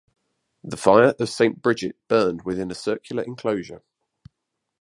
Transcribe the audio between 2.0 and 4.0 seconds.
burned within a circular enclosure.